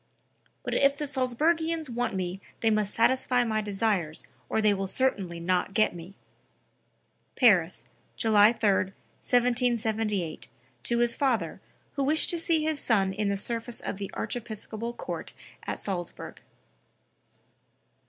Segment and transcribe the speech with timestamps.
[0.63, 5.39] but if the Salzburgians want me they must satisfy my desires or they will certainly
[5.39, 6.15] not get me."
[7.35, 7.85] (Paris,
[8.15, 10.47] July 3, 1778,
[10.81, 11.61] to his father,
[11.93, 15.33] who wished to see his son in the service of the archiepiscopal court
[15.67, 16.41] at Salzburg.)